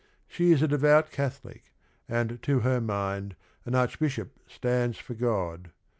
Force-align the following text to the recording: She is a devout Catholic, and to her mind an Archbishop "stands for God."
She 0.27 0.51
is 0.51 0.63
a 0.63 0.67
devout 0.67 1.11
Catholic, 1.11 1.71
and 2.09 2.41
to 2.41 2.61
her 2.61 2.81
mind 2.81 3.35
an 3.67 3.75
Archbishop 3.75 4.31
"stands 4.47 4.97
for 4.97 5.13
God." 5.13 5.69